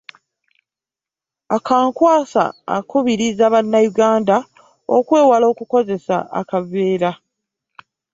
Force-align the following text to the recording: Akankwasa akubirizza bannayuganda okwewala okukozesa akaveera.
Akankwasa 1.55 2.43
akubirizza 2.77 3.45
bannayuganda 3.53 4.37
okwewala 4.97 5.45
okukozesa 5.53 6.17
akaveera. 6.39 7.11